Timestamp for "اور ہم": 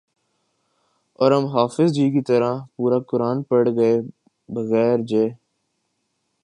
1.19-1.45